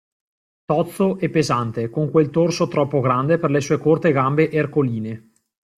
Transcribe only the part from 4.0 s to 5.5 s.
gambe ercoline.